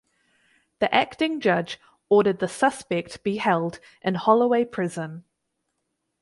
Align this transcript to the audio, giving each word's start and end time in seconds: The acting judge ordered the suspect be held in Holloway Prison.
The 0.79 0.91
acting 0.91 1.39
judge 1.39 1.79
ordered 2.09 2.39
the 2.39 2.47
suspect 2.47 3.21
be 3.23 3.37
held 3.37 3.79
in 4.01 4.15
Holloway 4.15 4.65
Prison. 4.65 5.25